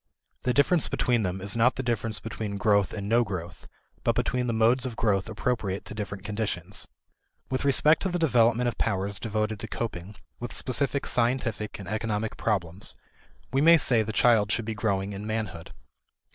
The 0.41 0.53
difference 0.55 0.89
between 0.89 1.21
them 1.21 1.41
is 1.41 1.55
not 1.55 1.75
the 1.75 1.83
difference 1.83 2.19
between 2.19 2.57
growth 2.57 2.91
and 2.91 3.07
no 3.07 3.23
growth, 3.23 3.67
but 4.03 4.15
between 4.15 4.47
the 4.47 4.51
modes 4.51 4.83
of 4.87 4.95
growth 4.95 5.29
appropriate 5.29 5.85
to 5.85 5.93
different 5.93 6.23
conditions. 6.23 6.87
With 7.51 7.63
respect 7.65 8.01
to 8.01 8.09
the 8.09 8.17
development 8.17 8.67
of 8.67 8.79
powers 8.79 9.19
devoted 9.19 9.59
to 9.59 9.67
coping 9.67 10.15
with 10.39 10.53
specific 10.53 11.05
scientific 11.05 11.77
and 11.77 11.87
economic 11.87 12.35
problems 12.35 12.95
we 13.53 13.61
may 13.61 13.77
say 13.77 14.01
the 14.01 14.11
child 14.11 14.51
should 14.51 14.65
be 14.65 14.73
growing 14.73 15.13
in 15.13 15.27
manhood. 15.27 15.71